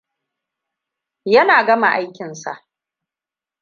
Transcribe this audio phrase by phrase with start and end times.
[1.33, 2.53] Yana gama aikinsa.